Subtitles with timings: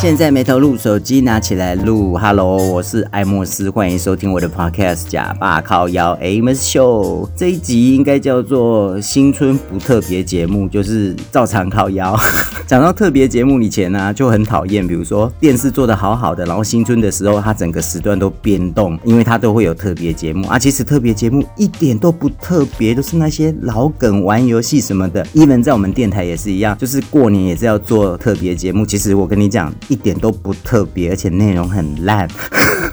[0.00, 2.16] 现在没投入，手机拿起来录。
[2.16, 7.26] Hello，我是艾莫斯，欢迎收听我的 Podcast《假爸靠腰 Amos Show》。
[7.36, 12.18] 这一集应该叫做新春不特别节目，就是照常靠腰。
[12.70, 20.56] 讲到特别节目以前呢、就很讨厌，比如说电视做得好好的，然后新春的时候，它整个时段都变动，因为它都会有特别节目啊。
[20.56, 25.24] 其实特别节目一点都不特别，都是那些老梗、玩游戏什么的。
[25.34, 28.86] even 在我们电台也是一样，就是过年也是要做特别节目。
[28.86, 29.74] 其实我跟你讲。
[29.88, 32.28] 一点都不特别，而且内容很烂，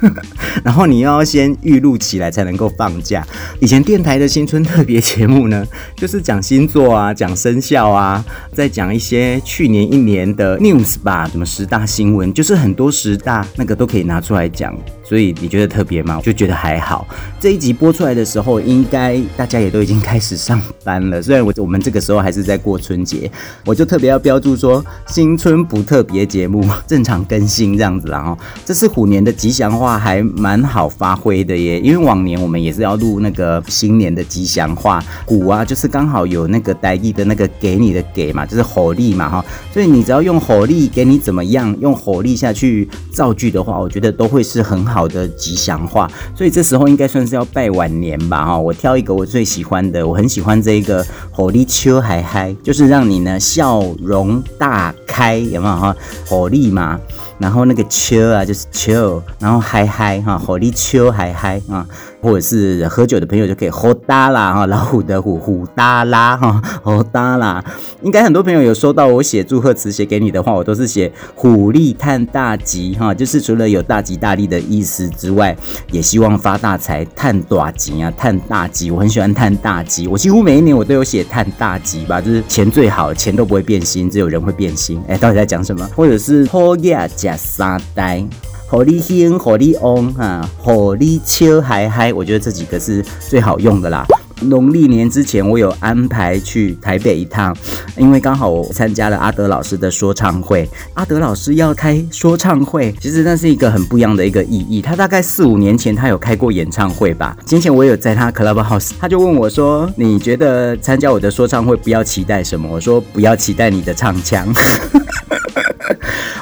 [0.64, 3.26] 然后你要先预录起来才能够放假。
[3.60, 5.66] 以前电台的新春特别节目呢，
[5.96, 14.78] 就是讲星座啊，讲生肖啊，再讲一些去年一年的 news 吧，什么十大新闻，就是很多十大那个都可以拿出来讲。
[15.08, 16.20] 所以你觉得特别吗？
[16.22, 17.08] 就觉得还好。
[17.40, 21.22] 这一集播出来的时候，应该大家也都已经开始上班了。
[21.22, 23.32] 虽然我我们这个时候还是在过春节，
[23.66, 28.20] 我就特别要标注说新春不特别节目，正常更新这样子啦。
[28.20, 31.80] 哈，这次虎年的吉祥话还蛮好发挥的耶。
[31.80, 39.46] 因为往年我们也是要录那个新年的吉祥话，虎啊，就是刚好有那个台语的那个给你的给嘛，就是火力嘛哈。
[39.72, 44.97] 所以你只要用火力给你怎么样，用火力下去造句的话，我觉得都会是很好。
[44.98, 48.58] 好的吉祥话，所以这时候应该算是要拜晚年吧哈。
[48.58, 55.96] 我挑一个我最喜欢的，我很喜欢这一个“火力秋还嗨”，就是让你呢笑容大开，有没有哈？
[56.26, 57.00] 火力嘛，
[57.40, 61.86] 然后那个秋啊就是秋，然后嗨嗨哈，火力秋嗨嗨啊。
[62.20, 67.64] 或者是喝酒的朋友就可以呼哒啦哈，老虎的虎虎哒啦哈，呼哒啦。
[68.02, 75.56] 应该很多朋友有收到我写祝贺词写给你的话，我都是写虎力探大吉哈，就是除了有大吉大利的意思之外，
[75.92, 78.90] 也希望发大财，探大吉啊，探大吉。
[78.90, 85.00] 我很喜欢探大吉，我几乎每一年我都有写探大吉吧，就是钱最好，钱都不会变心，只有人会变心。
[85.08, 85.88] 哎，到底在讲什么？
[85.96, 88.24] 或者是好亚加三代。
[88.70, 94.06] 火力兴，火力旺哈，火力秋还嗨，我觉得这几个是最好用的啦。
[94.42, 97.56] 农历年之前，我有安排去台北一趟，
[97.96, 100.70] 因为刚好我参加了阿德老师的说唱会。
[100.94, 104.82] 阿德老师要开说唱会，其实那是一个很不一样的一个意义。
[104.82, 107.36] 他大概四五年前他有开过演唱会吧。
[107.48, 114.46] 先前我有在他 Clubhouse，他就问我说：“你觉得参加我的说唱会不要期待什么？”我说：“不要期待你的唱腔。”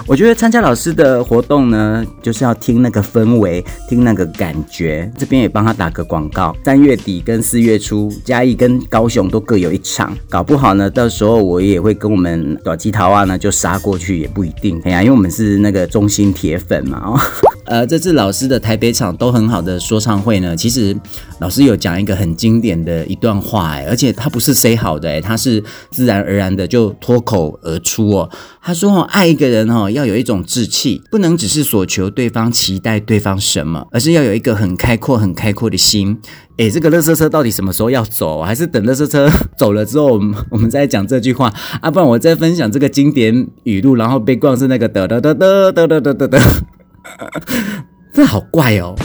[0.08, 5.12] 我觉得参加老师的活动呢，就是要听那个氛围，听那个感觉。
[5.18, 14.80] 这边也帮他打个广告，三月底跟四月初，嘉义跟高雄都各有一场，搞不好呢，到时候我也会跟我们短吉桃啊呢就杀过去，也不一定。
[14.84, 17.20] 哎呀，因为我们是那个中心铁粉嘛，哦。
[17.66, 20.96] 呃，这次老师的台北场都很好的说唱会呢，其实
[21.40, 28.30] 老师有讲一个很经典的一段话，哎，而且他不是 say 好的，哎，他是自然而然的就脱口而出哦。
[28.62, 36.18] 他说哦，爱一个人哦，要有一种志气，不能只是所求对方期待对方什么，而是要有一个很开阔、很开阔的心。
[36.58, 38.44] 哎，这个垃圾车到底什么时候要走？
[38.44, 39.28] 还是等垃圾车
[39.58, 41.52] 走了之后，我们我们再讲这句话
[41.82, 41.90] 啊？
[41.90, 46.40] 不然我再分享这个经典语录，然后被冠是那个得得得得得得得得得。
[48.14, 48.96] 这好怪哦！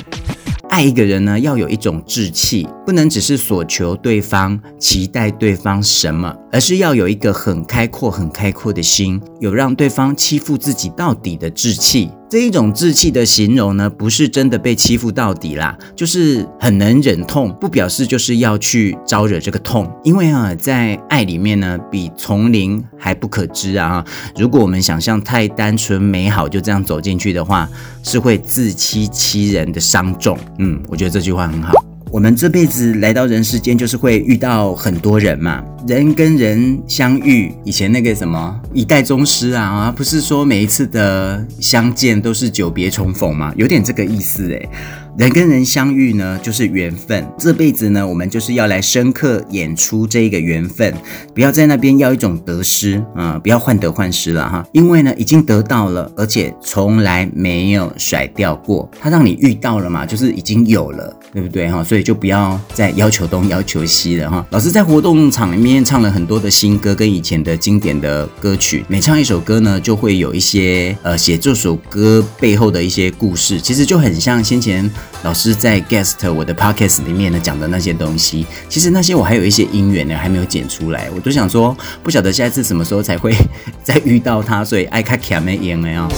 [0.68, 12.10] 爱一个人呢，要有一种志气，不能只是索求对方期待对方什么，而是要有一个很开阔、很开阔的心，有让对方欺负自己到底的志气。
[12.28, 19.90] 这一种志气的形容呢，不是真的被欺负到底啦，就是很能忍痛，不表示就是要去招惹这个痛。
[20.04, 24.04] 因为啊，在爱里面呢，比从零还不可知啊。
[24.36, 27.68] 如果我们想象太单纯美好，就这样走进去的话，
[28.04, 30.38] 是会自欺欺人的伤重。
[30.58, 31.72] 嗯，我觉得这句话很好。
[32.12, 35.64] 我们这辈子来到人世间，就是会遇到很多人嘛。
[35.86, 43.54] 人跟人相遇，以前那个什么一代宗师啊，不是说每一次的相见都是久别重逢吗？
[43.56, 44.68] 有点这个意思诶。
[45.16, 47.26] 人跟人相遇呢，就是缘分。
[47.38, 50.94] 这辈子呢，我们就是要来深刻演出这个缘分，
[51.34, 54.66] 不要在那边要一种得失啊、不要患得患失了哈。
[54.72, 58.88] 因为呢，已经得到了，而且从来没有甩掉过。
[59.00, 61.82] 他让你遇到了嘛，就是已经有了，对不对哈？
[61.84, 64.44] 所以就不要再要求东要求西了哈。
[64.50, 68.84] 老师在活动场里面唱了很多的新歌，跟以前的经典的歌曲。
[68.88, 74.90] 每唱一首歌呢，就会有一些呃写这首歌背后的一些故事，其实就很像先前。
[75.22, 83.32] 老师在 guest 我的 podcast 里面呢讲的那些东西，其实那些我还有一些音源呢还没有剪出来，我都想说不晓得下一次什么时候才会
[83.84, 86.08] 再遇到他，所以爱卡卡没演了呀。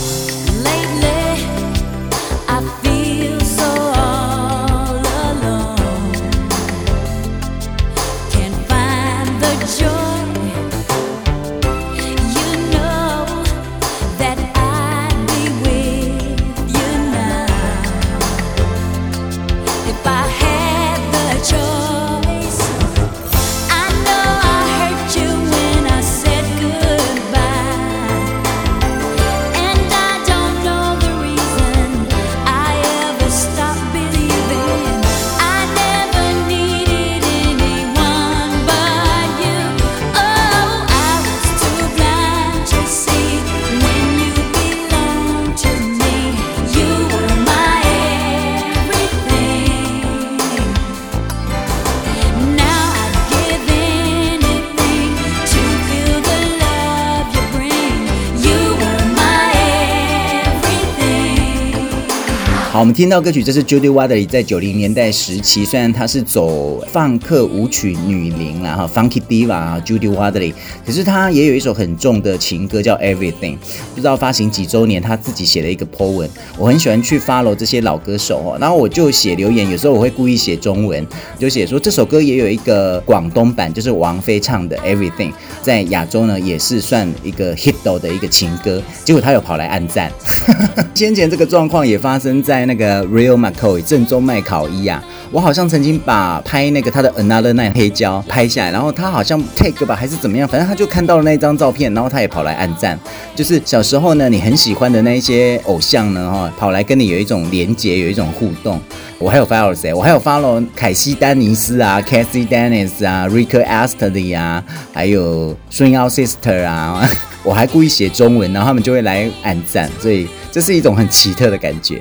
[62.82, 70.52] 我们听到歌曲，这是 Judy Watley 在九零年代时期，虽然她是走放克舞曲女伶啦哈，Funky Diva 啊 Judy Watley，
[70.84, 73.56] 可是她也有一首很重的情歌叫 Everything，
[73.94, 81.06] 不知道发行几周年，她自己写了一个 po 文，我很喜欢去 follow 这些老歌手哦，然后我就写留言，有时候我会故意写中文，
[81.38, 85.30] 就写说这首歌也有一个广东版，就是王菲唱的 Everything，
[85.62, 90.10] 在亚洲呢也是算一个 hit 的一个情歌，结果她有跑来按赞，
[90.96, 92.66] 先前这个状况也发生在。
[92.71, 102.98] 那那个 Real McCoy 正宗麦考伊啊，我好像曾经把拍那个他的 Another Night 黑胶拍下来，然后他好像 take 吧还是怎么样，反正他就看到了那张照片，然后他也跑来按赞。
[103.34, 108.80] 就是小时候呢，你很喜欢的那一些偶像呢，哈，跑来跟你有一种连结，有一种互动。
[109.18, 109.92] 我还有 follow 谁？
[109.92, 114.64] 我还有 follow 凯西丹尼斯啊，Cathy Dennis 啊，Rick Astley 啊，
[114.94, 117.06] 还有 Swing Out Sister 啊，
[117.44, 121.98] 我还故意写中文，然后他们就会来按赞，所以这是一种很奇特的感觉。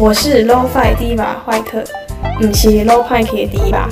[0.00, 1.82] 我是 Low Fi Diva 坏特，
[2.40, 3.88] 不是 Lo-Fi 的 Diva。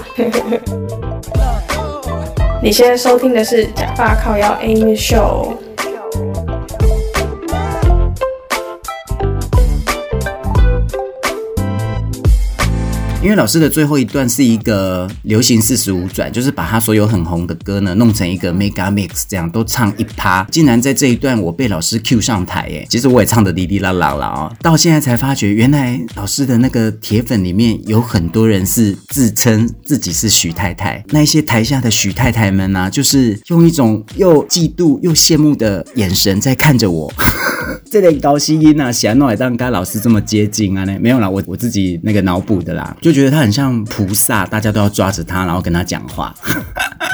[2.62, 5.65] 你现在收听的是假发靠腰 Amy Show。
[13.26, 20.46] 因为老师的最后一段是一个流行四十五转，就是把他所有很红的歌呢弄成一个 mega mix，这样都唱一趴。
[20.49, 24.52] 竟然在这一段我被老师 cue 上台，耶，其实我也唱得滴滴啦啦了啊！
[24.62, 31.05] 到现在才发觉，原来老师的那个铁粉里面有很多人是自称自己是许太太。
[31.08, 37.12] 那一些台下的许太太们呢、啊，就是用一种又嫉妒又羡慕的眼神在看着我。
[37.90, 40.84] 这类高希音啊，喜欢诺海当跟老师这么接近啊？
[40.84, 46.34] 呢，没有啦，我我自己那个脑补的啦，就觉得他很像菩萨，大家都要抓着他，然后跟他讲话。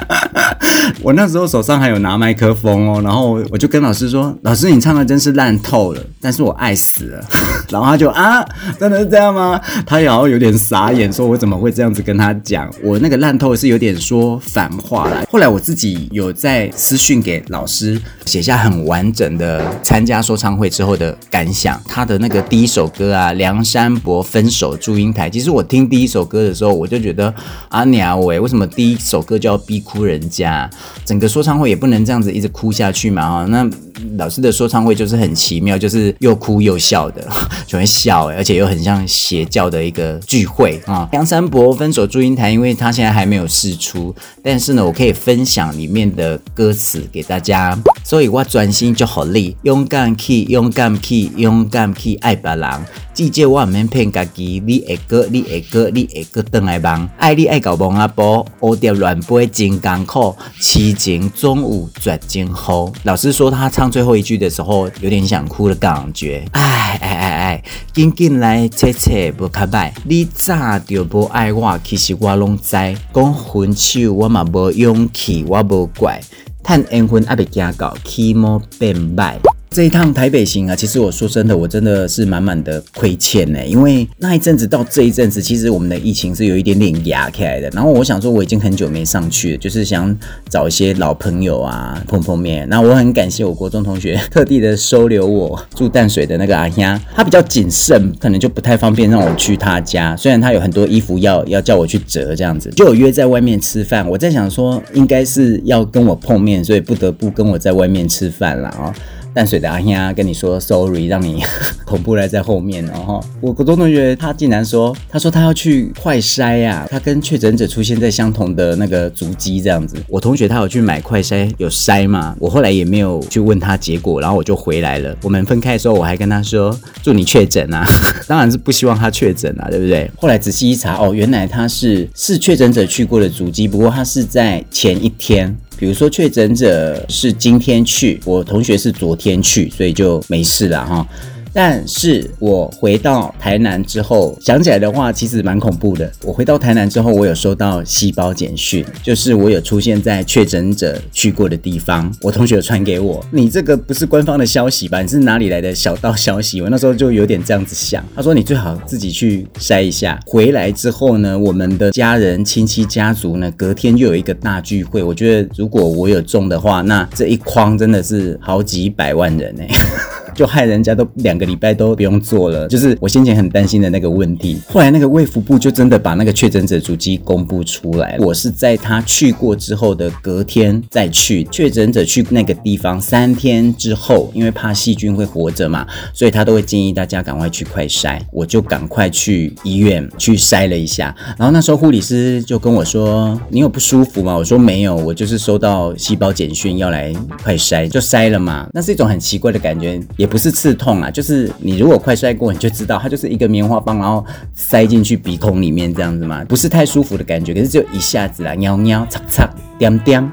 [1.02, 7.24] 我那时候手上还有拿麦克风哦，然后我就跟老师说：“老师，你唱的真是烂透了，但是我爱死了。”
[7.70, 8.44] 然后他就啊，
[8.78, 9.60] 真的是这样吗？
[9.86, 12.70] 他也好有点傻眼，说我怎么会这样子跟他讲？
[12.82, 15.22] 我那个烂透是有点说反话啦。
[15.30, 21.80] 后来我自己有在私讯给老师写下很完整的参加说唱会之后的感想。
[21.86, 27.32] 他的那个第一首歌啊，《梁山伯分手祝英台》，其实我听第一首歌的时候，我就觉得
[27.68, 30.68] 啊鸟喂，为什么第一首歌就要逼哭哭人家？
[31.04, 33.68] 整个说唱会也不能这样子一直哭下去嘛哈，那
[34.16, 37.26] 老师的说唱会就是很奇妙，就是又哭又笑的，
[37.66, 41.08] 就会笑，而且又很像邪教的一个聚会啊。
[41.12, 52.68] 梁山伯分手祝英台，因为他现在还没有试出，但是呢，我可以分享里面的歌词给大家，所以我专心就好力，勇敢去，勇敢去，勇敢去爱别人。
[53.14, 57.06] 记住我唔免骗家己，你会过，你会过，你会过转来忙。
[57.18, 62.90] 爱你爱到忘阿婆，蝴蝶乱飞真艰苦，痴情总有绝情好。
[63.02, 66.44] 老师说他唱最后一句的时候，有点想哭的感觉。
[66.52, 72.70] 哎哎哎哎，紧紧来切切不卡拜，你咋就不爱我，其实我拢知。
[73.12, 76.20] 讲分手我嘛无勇气，我无怪，
[76.62, 79.34] 叹缘分还未惊到，起码变歹。
[79.72, 83.58] 这一趟台北行啊，其实我说真的，我真的是满满的亏欠呢。
[83.66, 87.70] 因为那一阵子到这一阵子，其实我们的疫情是有一点点压起来的。
[87.70, 90.14] 然后我想说，我已经很久没上去了，就是想
[90.50, 92.68] 找一些老朋友啊碰碰面。
[92.68, 100.14] 那我很感谢我国中同学特地的收留我住淡水的那个阿兄，他比较谨慎，可能就不太方便让我去他家。
[100.14, 104.06] 虽然他有很多衣服要要叫我去折这样子，就有约在外面吃饭。
[104.06, 108.94] 我在想说，应该是要跟我碰面，所以不得不跟我在外面吃饭了啊。
[109.34, 111.42] 淡水的阿兄跟你说 sorry，让你
[111.86, 119.96] 恐怖来在后面，然后我国中同学他竟然说，他说他要去快筛呀，他跟确诊者出现在相同的那个足迹这样子。
[120.08, 122.36] 我同学他有去买快筛，有筛嘛？
[122.38, 125.16] 我后来也没有去问他结果，然后我就回来了。
[125.22, 127.86] 我们分开的时候，我还跟他说祝你确诊啊，
[128.26, 130.10] 当然是不希望他确诊啊，对不对？
[130.16, 135.56] 后来仔细一查，哦，原来他是是确诊者去过的足迹，不过他是在前一天。
[135.82, 141.04] 比如说确诊者是今天去，我同学是昨天去，所以就没事了哈。
[141.52, 146.10] 但是我回到台南之后，想起来的话，其实蛮恐怖的。
[146.24, 152.12] 我回到台南之后，我有收到细胞简讯，就是我有出现在确诊者去过的地方。
[152.22, 155.02] 我同学传给我，你这个不是官方的消息吧？
[155.02, 156.62] 你是哪里来的小道消息？
[156.62, 158.02] 我那时候就有点这样子想。
[158.14, 160.18] 他说你最好自己去筛一下。
[160.26, 165.02] 回来之后呢，我们的家人、亲戚、家族呢，隔天又有一个大聚会。
[165.02, 169.86] 我觉得如果我有中的话，那这一筐真的是好几百万人哎、欸。
[170.34, 174.60] 就害人家都两个礼拜都不用做了，就是我先前很担心的那个问题。
[174.68, 178.16] 后来那个卫福部就真的把那个确诊者足迹公布出来。
[178.20, 188.20] 我是在他去过之后的隔天再去，确诊者去那个地方三天之后，因为怕细菌会活着嘛，所以他都会建议大家赶快去快筛。
[188.32, 197.12] 我就赶快去医院去筛了一下，然后那时候护理师就跟我说：“你有不舒服吗？”我说：“没有，我就是收到细胞简讯要来
[197.42, 200.00] 快筛，就筛了嘛。”那是一种很奇怪的感觉。
[200.22, 204.24] 也不是刺痛啊，就是你如果快摔过，你就知道它就是一个棉花棒，然后
[204.54, 209.50] 塞进去鼻孔里面这样子嘛，不是太舒服的感觉，可是就一下子啦，喵喵，擦擦，
[209.80, 210.22] 点点。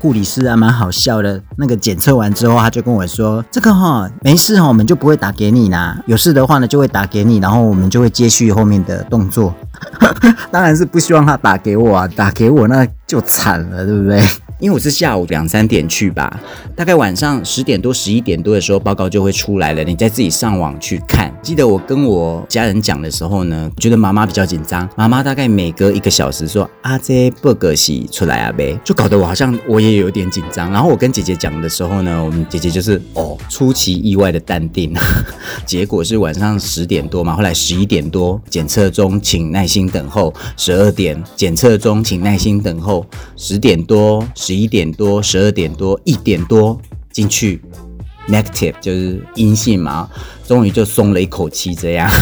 [0.00, 1.40] 护理师啊，蛮好笑的。
[1.56, 5.96] 那个检测完之后，他就跟我说：“这个哈没事哈，我们就不会打给你啦。
[6.06, 9.54] 有事的话呢，就会打给你，然后我们就会接续后面的动作。
[10.50, 14.20] ”当然是不希望他打给我啊，打给我那就惨了，对不对？
[14.58, 16.40] 因为我是下午两三点去吧，
[16.74, 19.84] 大概晚上十点多、十一点多的时候，报告就会出来了。
[19.84, 21.30] 你再自己上网去看。
[21.42, 24.88] 记得我跟我家人讲的时候呢，觉得妈妈比较紧张。
[24.96, 30.72] 妈妈大概每隔一个小时说：“啊，这报告是出来啊呗。”就搞得我好像我也有点紧张。
[30.72, 34.94] 然后我跟姐姐讲的时候呢，我们姐姐就是哦，出其意外的淡定。
[35.66, 42.95] 结果是晚上十点多嘛，后来十一点多检测中，请耐心等候；十二点检测中，请耐心等候；
[43.36, 44.22] 十点多。
[44.34, 46.78] 十一点多、十二点多、一点多
[47.10, 47.60] 进去
[48.28, 50.08] ，negative 就是阴性嘛，
[50.46, 52.08] 终于就松了一口气，这样。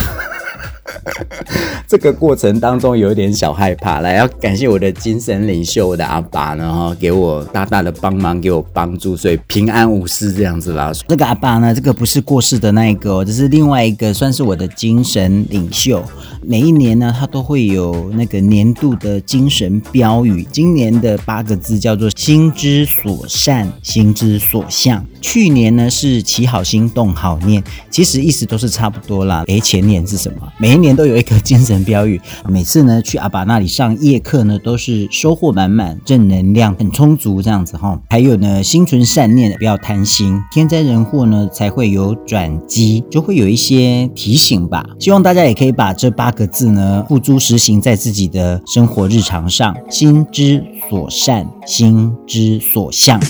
[1.88, 10.92] 这个过程当中有点小害怕，来要感谢我的精神领袖，我的阿爸呢哈，给我大大的帮忙，给我帮助，所以平安无事这样子啦。
[11.08, 16.02] 这个阿爸呢，这个不是过世的那一个，这是另外一个，算是我的精神领袖。
[16.46, 25.04] 每一年呢，他都会有那个年度的精神标语，今年的八个字叫做“心之所善，心之所向”。
[25.20, 29.44] 去年呢是“起好心，动好念”，其实意思都是差不多啦。
[29.46, 30.48] 诶，前年是什么？
[30.58, 37.98] 每一年都有一个精神标语，每次呢去阿爸那里上夜课呢，都是收获满满，正能量很充足这样子哈。
[38.10, 44.84] 还有呢，心存善念，不要贪心，天灾人祸呢才会有转机，就会有一些提醒吧。
[44.98, 53.20] 希望大家也可以把这八个字呢付诸实行在自己的生活日常上，心之所善，心之所向。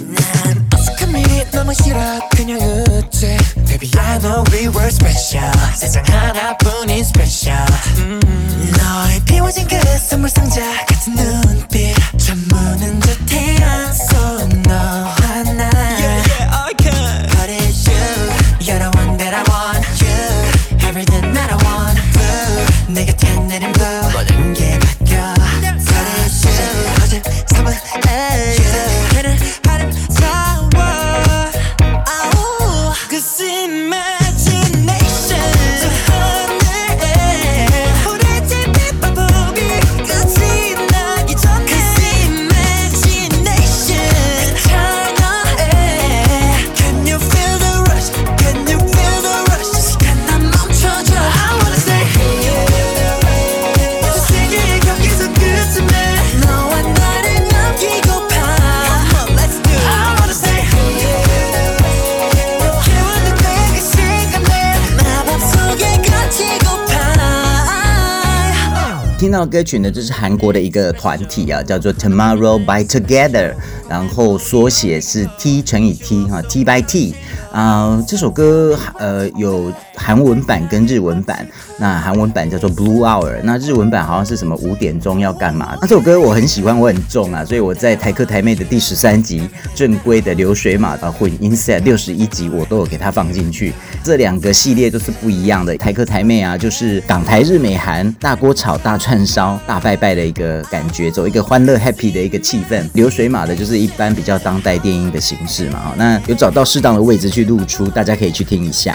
[69.24, 73.54] 听到的歌曲呢，就是韩国的一个团体啊，叫做 Tomorrow by Together，
[73.88, 77.14] 然后缩写是 T 乘以 T 哈，T by T
[77.50, 79.72] 啊、呃，这首歌呃有。
[79.96, 81.46] 韩文版跟日文版，
[81.78, 85.76] 那韩文版叫做 Blue Hour，那日文版好像是什么五点钟要干嘛？
[85.80, 93.72] 那这首歌我很喜欢，我很重啊，所以我在台客台妹的第十三集正规的流水码的混音 set 六十一集，我都有给它放进去。
[94.02, 95.76] 这两个系列都是不一样的。
[95.78, 102.84] 台客台妹啊，就是港台日美韩大锅炒、大串烧、大拜拜的一个感觉，走一个欢乐 happy 的一个气氛。
[102.94, 108.94] 流水码的就是一般比较当代电音的形式嘛，那有找到适当的位置去露出，大家可以去听一下。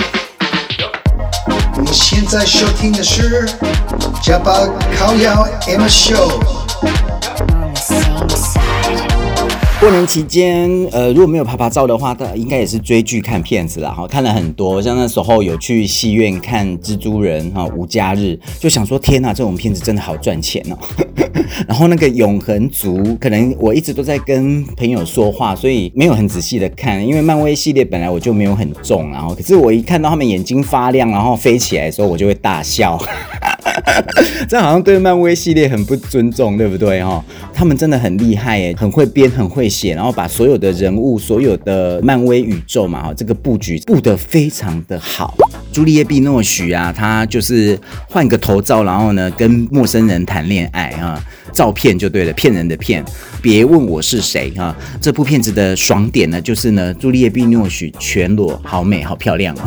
[1.91, 3.47] 现在收听的是
[4.21, 4.67] 加巴
[4.97, 6.39] 烤鸭 M Show。
[9.79, 13.89] 过年期间，呃，如果没有拍拍照的话，应该也是追剧看片子啦。
[13.89, 20.77] 哈，看了很多，像那时候有去戏院看《蜘蛛人》哈，《无家日》，就想说天哪，这种片子真的好赚钱哦。
[21.65, 27.05] 然后那个《永恒族》，可能我一直都在跟朋友说话，所以没有很仔细的看。
[27.05, 33.01] 因为漫威系列本来我就没有很重，然后可是我一看到他们眼睛发亮，然后飞起来的时候，我就会大笑。
[34.47, 37.23] 这好像对漫威系列很不尊重，对不对哈？
[37.53, 45.35] 他们真的很厉害耶，很会编，很会写，然后把所有的人物、所有的漫威宇宙嘛，哈，这个布局布得非常的好。
[45.71, 53.03] 朱丽叶·碧诺许啊，他就是换个头照，然后呢，跟陌生人谈恋爱啊，照骗就对了，骗人的骗。
[53.41, 54.75] 别问我是谁哈。
[54.99, 59.61] 这部片子的爽点呢，就是呢，朱丽叶·碧诺许全裸，好美，好漂亮哦。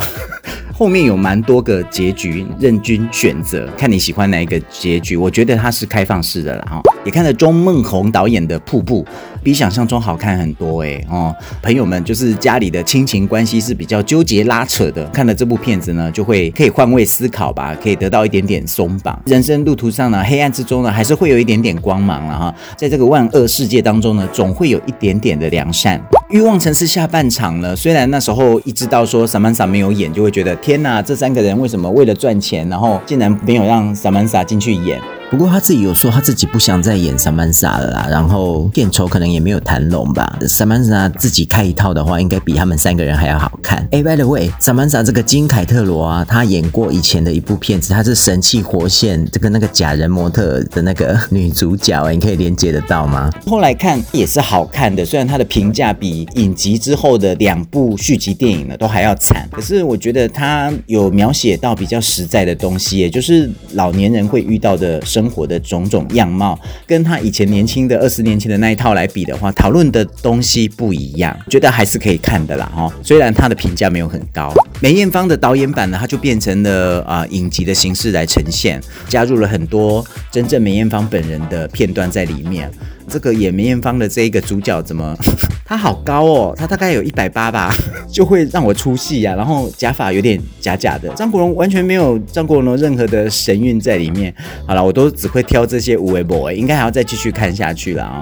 [0.83, 5.15] 后面有蛮多个结局，任君选择，看你喜欢哪一个结局。
[5.15, 9.01] 我觉得它是开放式的了，哈，也看了钟梦宏导演的《瀑布》，
[9.43, 11.05] 比想象中好看很多诶。
[11.09, 19.21] 哦，朋友们，就是家里的亲情关系是比较纠结拉扯的，看了这部片子呢，就会可以换位思考吧，可以得到一点点松绑。
[19.25, 26.01] 人生路途上呢，黑暗之中呢，还是会有一点点光芒了哈，在这个万恶世界当中呢，总会有一点点的良善。
[26.29, 34.99] 欲望城市下半场呢，虽然那时候一知道说萨曼莎没有演，就会觉得天哪，这三个人为什么为了赚钱，然后竟然没有让萨曼莎进去演？
[35.33, 40.37] 不过他自己有说他自己不想再演萨曼莎了啦，然后片酬可能也没有谈拢吧。
[40.47, 43.79] 萨曼莎自己开一套的话，应该比他们三个人还要好看。
[43.91, 53.31] 哎，by the way，萨曼莎这个金凯特罗啊，她演过以前的一部片子，她是神气活现这个那个假人模特的那个女主角，你可以连接得到吗？
[53.47, 65.22] 后来看也是好看的，虽然她的评价比影集之后的两部续集电影呢都还要惨，可是我觉得她有描写到比较实在的东西，也就是老年人会遇到的生。
[65.23, 72.91] 生活的种种样貌，跟他以前年轻的二十年前的那一套来比的话，讨论的东西不一样，觉得还是可以看的啦哈。
[73.01, 82.69] 虽然他的评价没有很高，梅艳芳的导演版呢，它就变成了啊、影集的形式来呈现，加入了很多真正梅艳芳本人的片段在里面。
[83.07, 85.15] 这个演梅艳芳的这一个主角怎么？
[85.65, 87.73] 他好高哦，他大概有一百八吧，
[88.11, 89.35] 就会让我出戏呀、啊。
[89.35, 94.33] 然后假发有点假假的，张国荣完全没有张国荣的任何的神韵在里面。
[94.67, 98.21] 好了，我都只会挑这些无为 boy，应该还要再继续看下去了啊、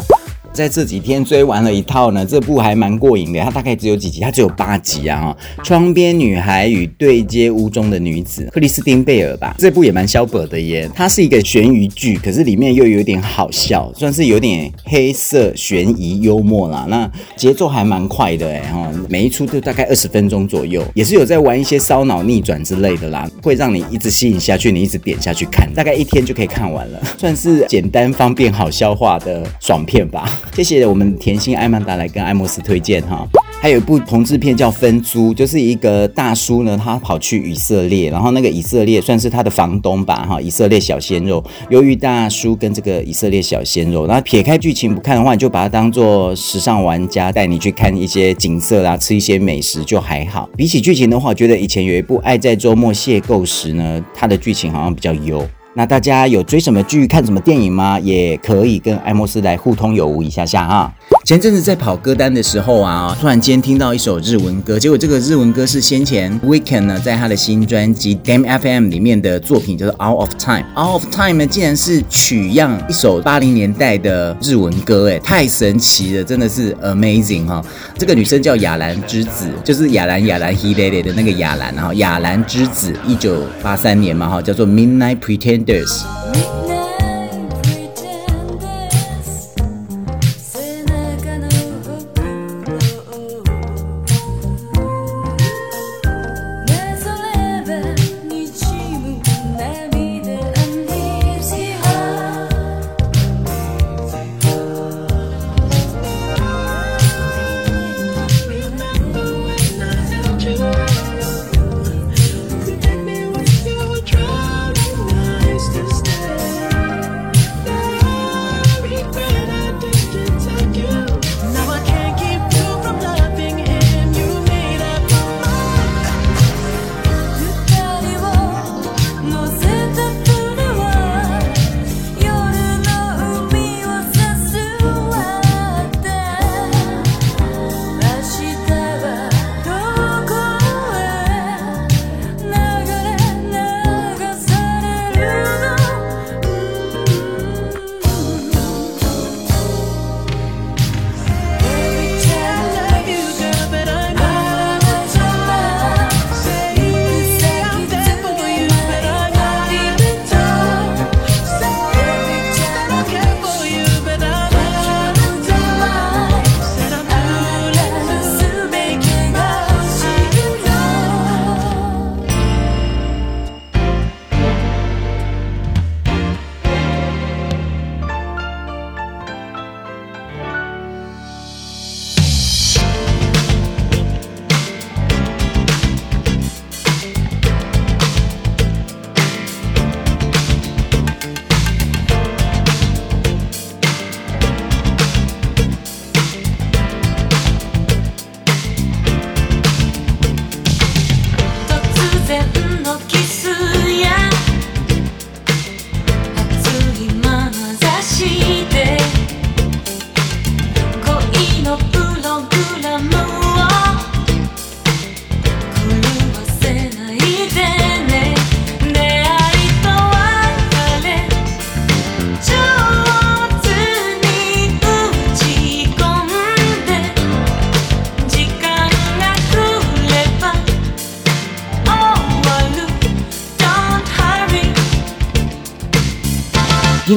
[0.54, 3.40] 在这几天追完了一套呢，这部还蛮过瘾的。
[3.40, 5.36] 它大概只有几集，它只有八集啊。
[5.64, 9.56] 窗边女孩与对街屋中的女子，克里斯汀贝尔吧。
[9.58, 10.90] 这部也蛮小本的耶。
[10.94, 16.86] 它是一个悬疑剧，可是里面又有点好笑，算是有点黑色悬疑幽默啦。
[16.90, 30.41] 那节奏还蛮快的哎哈，每一出都大概二十分钟左右，也是有在玩一些烧脑逆转之类的啦，会让你一直吸引下去，你一直点下去看，大概一天就可以看完了，算是简单方便好消化的爽片吧。
[30.54, 33.28] 谢谢我们甜心艾曼达来跟艾莫斯推荐哈，
[33.62, 50.50] 还有一部同志片叫《分租》，就是一个大叔呢，他跑去以色列，然后那个以色列算是他的房东吧哈，以色列小鲜肉，由于大叔跟这个以色列小鲜肉，那撇开剧情不看的话，你就把它当做时尚玩家带你去看一些景色啦，吃一些美食就还好。
[50.58, 55.48] 比起剧情的话，我觉得以前有一部《爱在周末邂逅时》呢，它的剧情好像比较优。
[55.74, 57.98] 那大家有追什么剧、看什么电影吗？
[58.00, 60.94] 也可以跟艾莫斯来互通有无一下下啊。
[61.24, 70.66] 前阵子在跑歌单的时候啊，突然间听到一首日文歌，结果这个日文歌是先前 Weekend 呢在他的新专辑 Damn FM 里面的作品，叫做 Out of Time。
[70.76, 77.64] Out of Time 呢，竟然是取样一首八零年代的日文歌，哎，太神奇了，真的是 amazing 哈。
[77.98, 86.02] 这个女生叫亚兰之子，就是亚兰亚兰 Hidele 的那个亚兰，然后亚兰之子，一九八三年嘛哈，叫做 Midnight Pretenders。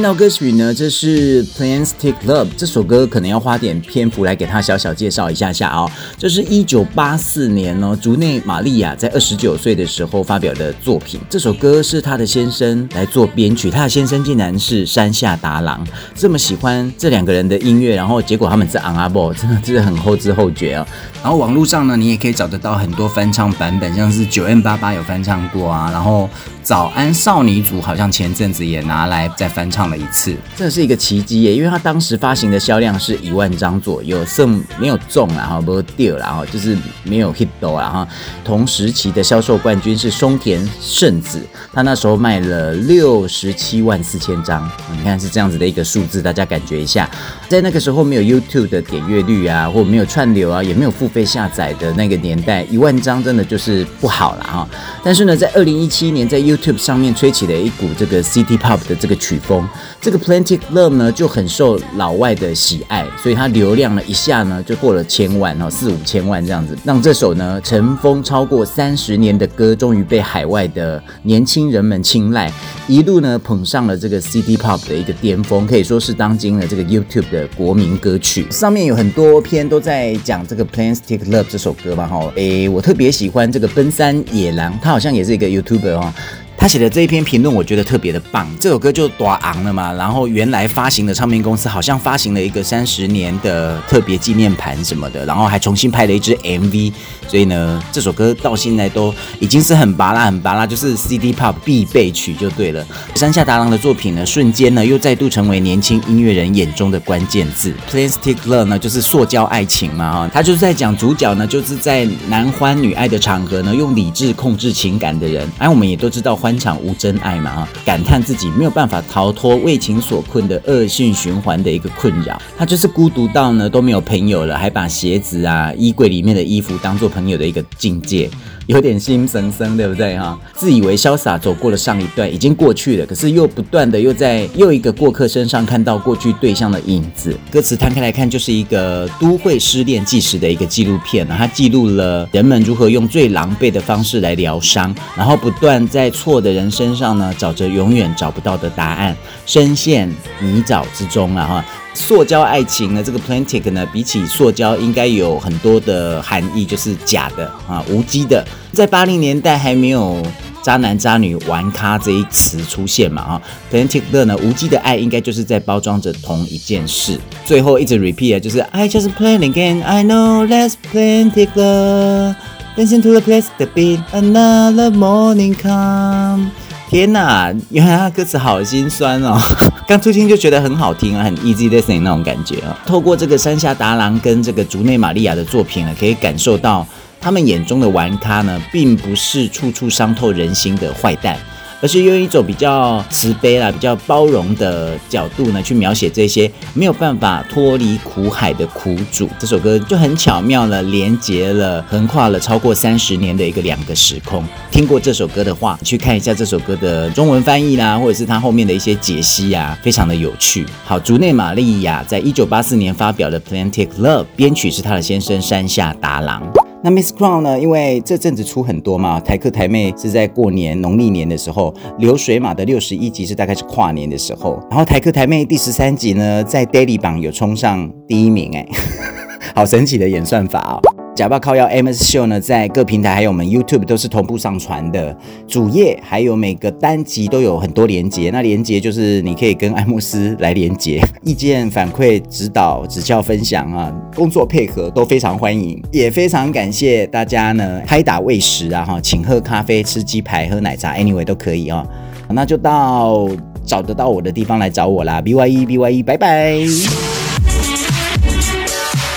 [0.04, 5.90] 到歌曲呢，这是《Plastic Love》这首歌，可能要花点篇幅来给他小小介绍一下下哦。
[6.18, 11.18] 这是一九八四年哦，竹内玛利亚在二十九岁的时候发表的作品。
[11.30, 15.82] 这首歌是他的先生来做编曲，他的先生竟然是山下达郎，
[16.14, 20.86] 这么喜欢这两个人的音乐，然后结果他们是 on a ball，真的真的很后知后觉啊。
[21.22, 26.28] 然后网络上呢，你也可以找得到很多翻唱版本，像是 9m88 有翻唱过啊，然后。
[26.64, 31.55] 早安少女组好像前阵子也拿来再翻唱了一次，这是一个奇迹耶！
[31.55, 38.07] 因为它当时发行的销量是一万张左右，剩没有中，然后没掉，然后就是没有 hit 到，然后
[38.42, 41.38] 同时期的销售冠军是松田圣子，
[41.70, 47.09] 他那时候卖了六十七万四千张，你看是这样子的一个数字，大家感觉一下，
[47.48, 54.68] 在那个时候没有 YouTube 的点阅率啊，或没有串流啊，也没有付费下载的那个年代，一万张真的就是不好了哈。
[55.02, 59.68] 但是呢，在二零一七年在 YouTube 上面吹起了一股这个 City Pop 的这个曲风，
[60.00, 72.52] 这个 Plastic Love 呢就很受老外的喜爱，所以它流量呢一下呢就过了千万哦，四五千万这样子，让这首呢尘封超过三十年的歌，终于被海外的年轻人们青睐，
[72.88, 78.47] 一路呢捧上了这个 City Pop 的一个巅峰，可以说是当今的这个 YouTube 的国民歌曲。
[78.51, 86.14] 上面有很多篇都在讲这个 Plans Take Love 这首歌嘛，哈，诶，我特别喜欢这个奔山野狼，他好像也是一个 YouTuber 哦。
[86.56, 88.48] 他写的这一篇评论，我觉得特别的棒。
[88.58, 96.92] 这首歌就大红了嘛，然后原来发行的唱片公司好像发行了一个三十年的特别纪念盘什么的，然后还重新拍了一支 MV。
[97.28, 102.86] 所以呢，这首歌到现在都已经是很芭乐、很芭乐，就是 CD Pop 必备曲就对了。
[103.14, 107.74] 山下达郎的作品呢，瞬间呢又再度成为年轻音乐人眼中的关键字。
[107.90, 115.50] Plastic Love 呢，就是塑胶爱情嘛，哈，他就是在讲主角呢，就是在男欢女爱的场合呢，用理智控制情感的人。
[115.58, 116.54] 哎，我们也都知道欢。
[116.64, 122.40] 场无真爱嘛啊，感叹自己没有办法逃脱为情所困的恶性循环的一个困扰。
[122.57, 128.30] 他就是孤独到呢都没有朋友了，还把鞋子啊、衣柜里面的衣服当做朋友的一个境界。
[128.66, 130.38] 有点心神神，对不对哈？
[130.55, 137.37] 自以为潇洒走过了上一段，已经过去了，可是又不断的又在又一个过客身上看到过去对象的影子。
[137.50, 150.09] 歌词摊开来看，就是一个都会失恋纪实的一个纪录片，它记录了人们如何用最狼狈的方式来疗伤，然后不断在错的人身上呢找着永远找不到的答案，深陷
[150.40, 151.64] 泥沼之中啊哈。
[151.94, 158.44] 塑胶爱情呢，这个 plastic 呢，比起塑胶应该有很多的含义，就是假的啊，无机的。
[158.72, 160.20] 在八零年代还没有
[160.62, 167.18] 渣男渣女玩咖这一词出现嘛啊，plastic 爱呢，无机的爱应该就是在包装着同一件事。
[167.44, 172.35] 最后一直 repeat 啊，就是 I just play again, I know that's plastic love,
[172.76, 176.50] dancing to the plastic beat, another morning come。
[176.94, 179.37] 天哪，原来他歌词好心酸哦！
[179.88, 182.78] 刚出听就觉得很好听啊，很 easy listening 那种感觉啊。
[182.87, 186.87] 透过这个山下达郎跟这个竹内玛利亚的作品呢，可以感受到
[187.20, 191.37] 他们眼中的玩咖呢，并不是处处伤透人心的坏蛋。
[191.85, 199.29] 而是用一种比较慈悲啦、比较包容的角度呢，去描写这些没有办法脱离苦海的苦主。
[199.38, 204.42] 这首歌就很巧妙了，连接了、横跨了超过三十年的一个两个时空。
[204.70, 210.64] 听过这首歌的话，去看一下这首歌的中文翻译啦，或者是它后面的一些解析啊，非常的有趣。
[210.87, 216.63] 好，竹内玛利亚在一九八四年发表的《Plantic Love》，编曲是她的先生山下达郎。
[216.87, 217.59] 那 Miss Crown 呢？
[217.59, 228.68] 因为这阵子出很多嘛，台客台妹是在过年农历年的时候，流水马的六十一集是大概是跨年的时候，然后台客台妹第十三集呢，在 Daily 榜有冲上第一名，哎，
[229.57, 230.93] 好神奇的演算法哦。
[231.14, 251.87] 假爸靠腰 Amos Show 呢，在各平台还有我们 YouTube 都是同步上传的，主页还有每个单集都有很多连接，那连接就是你可以跟艾慕斯来连接，意见反馈、指导、指教、分享啊，工作配合都非常欢迎，也非常感谢大家呢，拍打喂食啊哈，请喝咖啡、吃鸡排、喝奶茶，anyway 都可以啊，
[252.29, 253.29] 那就到
[253.64, 257.03] 找得到我的地方来找我啦，BYE BYE，拜拜。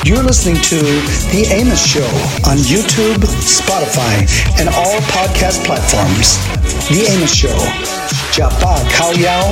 [0.07, 0.79] You're listening to
[1.35, 2.07] The Amos Show
[2.49, 4.23] on YouTube, Spotify,
[4.57, 6.39] and all podcast platforms.
[6.87, 7.51] The Amos Show.
[8.31, 9.51] Japa Kao Yao.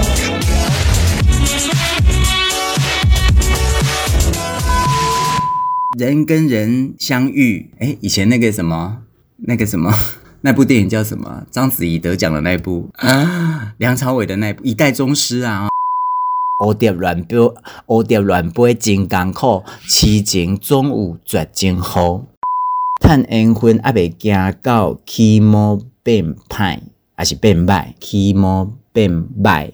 [5.99, 8.99] 人跟人相遇，哎，以前那个什么，
[9.39, 9.99] 那个什么，
[10.39, 11.43] 那部电影叫什么？
[11.51, 15.67] 章子怡得奖的那部啊，梁朝伟的那部《一代宗师》啊。
[16.57, 17.37] 蝴蝶乱飞，
[17.85, 22.25] 蝴蝶乱飞真艰苦，痴情总有绝情好。
[23.01, 26.79] 趁缘分还未行到，起毛变歹，
[27.15, 29.11] 还是变歹，起毛变
[29.43, 29.71] 歹。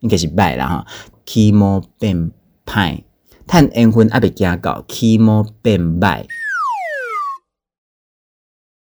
[0.00, 0.86] 应该是歹啦哈。
[1.24, 2.30] 起毛变
[2.66, 3.02] 歹，
[3.46, 6.24] 趁缘分还未惊到，起毛变歹。